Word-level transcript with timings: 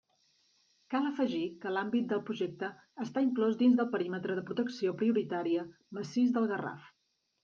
Cal 0.93 1.03
afegir 1.07 1.41
que 1.65 1.73
l'àmbit 1.73 2.07
del 2.13 2.23
Projecte 2.29 2.69
està 3.05 3.23
inclòs 3.25 3.59
dins 3.59 3.77
del 3.81 3.89
perímetre 3.97 4.39
de 4.39 4.45
protecció 4.47 4.95
prioritària 5.03 5.67
Massís 5.99 6.33
del 6.39 6.49
Garraf. 6.53 6.89